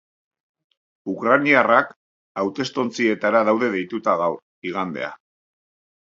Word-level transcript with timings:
Ukrainarrak 1.11 1.91
hautestontzietara 2.43 3.41
daude 3.49 3.69
deituta 3.75 4.15
gaur, 4.23 4.39
igandea. 4.71 5.11